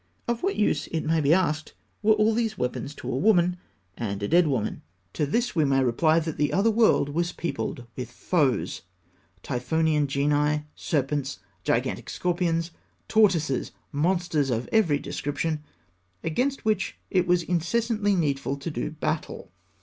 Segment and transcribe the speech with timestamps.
[0.27, 3.57] Of what use, it may be asked, were all these weapons to a woman
[3.95, 4.81] and a dead woman?
[5.13, 8.81] To this we may reply that the other world was peopled with foes
[9.43, 12.71] Typhonian genii, serpents, gigantic scorpions,
[13.07, 15.61] tortoises, monsters of every description
[16.23, 19.51] against which it was incessantly needful to do battle.